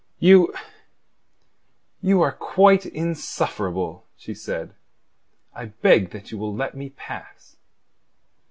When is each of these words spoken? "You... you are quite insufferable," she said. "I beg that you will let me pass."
"You... 0.17 0.51
you 2.01 2.23
are 2.23 2.31
quite 2.31 2.87
insufferable," 2.87 4.07
she 4.17 4.33
said. 4.33 4.73
"I 5.53 5.65
beg 5.65 6.09
that 6.09 6.31
you 6.31 6.39
will 6.39 6.55
let 6.55 6.73
me 6.73 6.89
pass." 6.89 7.57